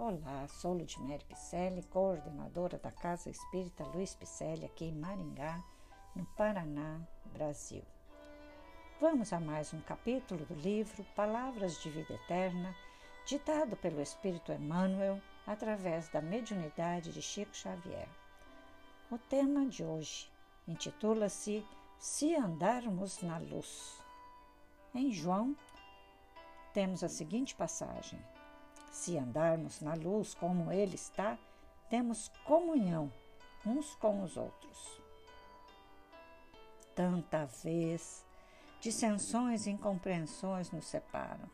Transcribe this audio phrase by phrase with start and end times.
[0.00, 5.60] Olá, sou Ludmere Picelli, coordenadora da Casa Espírita Luiz Picelli, aqui em Maringá,
[6.14, 7.00] no Paraná,
[7.32, 7.82] Brasil.
[9.00, 12.72] Vamos a mais um capítulo do livro Palavras de Vida Eterna,
[13.26, 18.08] ditado pelo Espírito Emmanuel através da mediunidade de Chico Xavier.
[19.10, 20.30] O tema de hoje
[20.68, 21.66] intitula-se
[21.98, 24.00] Se Andarmos na Luz.
[24.94, 25.56] Em João,
[26.72, 28.24] temos a seguinte passagem
[28.90, 31.38] se andarmos na luz como Ele está,
[31.88, 33.12] temos comunhão
[33.66, 35.00] uns com os outros.
[36.94, 38.26] Tanta vez
[38.80, 41.48] dissensões e incompreensões nos separam,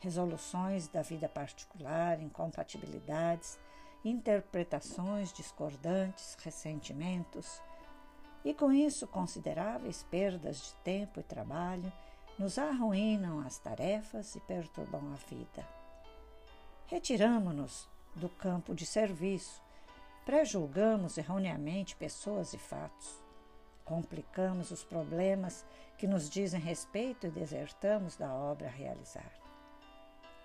[0.00, 3.58] resoluções da vida particular, incompatibilidades,
[4.04, 7.62] interpretações discordantes, ressentimentos,
[8.44, 11.90] e com isso consideráveis perdas de tempo e trabalho
[12.38, 15.83] nos arruinam as tarefas e perturbam a vida.
[16.86, 19.62] Retiramo-nos do campo de serviço,
[20.26, 23.24] prejulgamos erroneamente pessoas e fatos,
[23.84, 25.64] complicamos os problemas
[25.96, 29.32] que nos dizem respeito e desertamos da obra a realizar.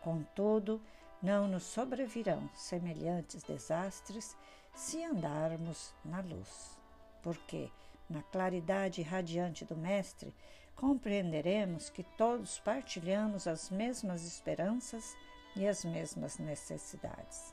[0.00, 0.80] Contudo,
[1.20, 4.36] não nos sobrevirão semelhantes desastres
[4.72, 6.78] se andarmos na luz,
[7.20, 7.68] porque,
[8.08, 10.32] na claridade radiante do Mestre,
[10.76, 15.16] compreenderemos que todos partilhamos as mesmas esperanças
[15.58, 17.52] e as mesmas necessidades.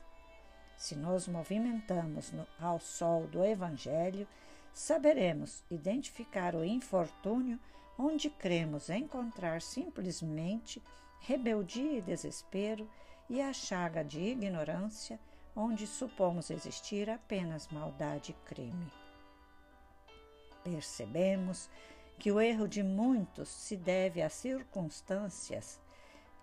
[0.78, 4.28] Se nos movimentamos no, ao sol do Evangelho,
[4.72, 7.58] saberemos identificar o infortúnio
[7.98, 10.80] onde cremos encontrar simplesmente
[11.20, 12.88] rebeldia e desespero,
[13.28, 15.18] e a chaga de ignorância
[15.56, 18.92] onde supomos existir apenas maldade e crime.
[20.62, 21.68] Percebemos
[22.20, 25.80] que o erro de muitos se deve às circunstâncias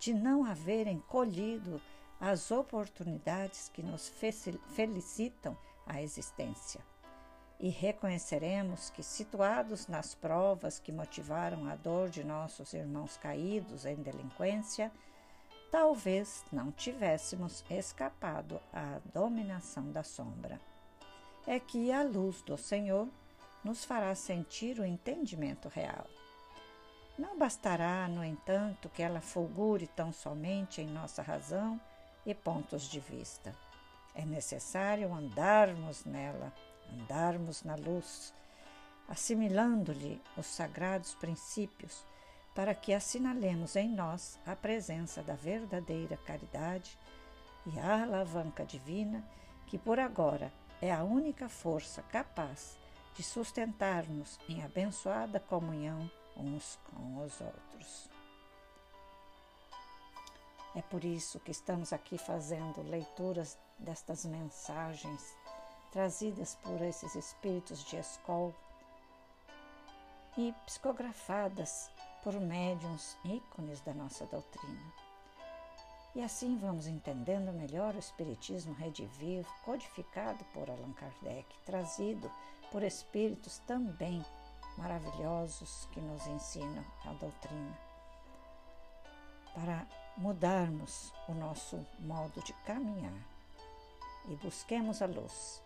[0.04, 1.82] de não haverem colhido
[2.20, 4.12] as oportunidades que nos
[4.68, 6.82] felicitam a existência.
[7.58, 13.96] E reconheceremos que, situados nas provas que motivaram a dor de nossos irmãos caídos em
[13.96, 14.92] delinquência,
[15.72, 20.60] talvez não tivéssemos escapado à dominação da sombra.
[21.48, 23.08] É que a luz do Senhor
[23.64, 26.06] nos fará sentir o entendimento real.
[27.44, 31.78] Bastará, no entanto, que ela fulgure tão somente em nossa razão
[32.26, 33.54] e pontos de vista.
[34.16, 36.54] É necessário andarmos nela,
[36.90, 38.34] andarmos na luz,
[39.10, 42.06] assimilando-lhe os sagrados princípios,
[42.56, 46.98] para que assinalemos em nós a presença da verdadeira caridade
[47.66, 49.22] e a alavanca divina,
[49.68, 50.50] que por agora
[50.82, 52.78] é a única força capaz
[53.14, 58.10] de sustentar-nos em abençoada comunhão uns com os outros.
[60.76, 65.36] É por isso que estamos aqui fazendo leituras destas mensagens
[65.92, 68.54] trazidas por esses espíritos de escola
[70.36, 71.92] e psicografadas
[72.24, 74.94] por médiums ícones da nossa doutrina.
[76.16, 82.32] E assim vamos entendendo melhor o Espiritismo redivivo, codificado por Allan Kardec, trazido
[82.72, 84.26] por espíritos também
[84.78, 87.78] maravilhosos que nos ensinam a doutrina,
[89.54, 93.14] para mudarmos o nosso modo de caminhar
[94.28, 95.62] e busquemos a luz,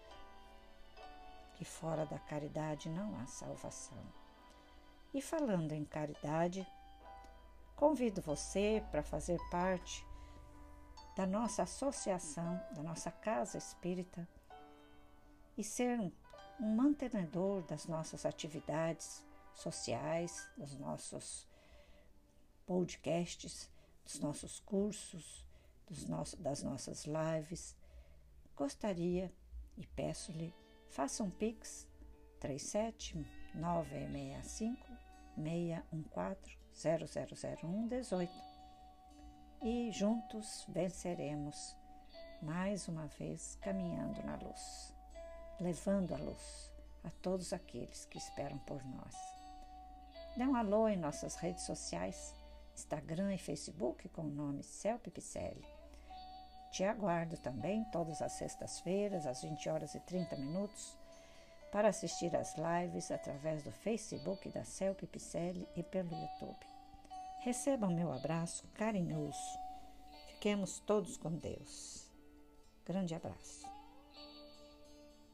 [1.55, 4.03] que fora da caridade não há salvação.
[5.13, 6.67] E falando em caridade,
[7.75, 10.05] convido você para fazer parte
[11.15, 14.27] da nossa associação, da nossa casa espírita
[15.57, 16.11] e ser um
[16.59, 21.47] mantenedor das nossas atividades sociais, dos nossos
[22.65, 23.69] podcasts,
[24.03, 25.45] dos nossos cursos,
[25.87, 27.77] dos nossos, das nossas lives.
[28.55, 29.31] Gostaria
[29.77, 30.53] e peço-lhe,
[30.89, 31.87] faça um Pix
[32.39, 34.85] 37965
[35.35, 38.31] 614 0001 18
[39.63, 41.75] e juntos venceremos
[42.41, 44.96] mais uma vez caminhando na luz
[45.59, 46.71] levando a luz
[47.03, 49.15] a todos aqueles que esperam por nós.
[50.35, 52.35] Dê um alô em nossas redes sociais,
[52.75, 55.65] Instagram e Facebook com o nome Celpe Picelli.
[56.71, 60.97] Te aguardo também todas as sextas-feiras, às 20 horas e 30 minutos,
[61.71, 66.65] para assistir às lives através do Facebook da Celpe Picelli e pelo YouTube.
[67.39, 69.59] Receba o meu abraço carinhoso.
[70.27, 72.11] Fiquemos todos com Deus.
[72.85, 73.76] Grande abraço.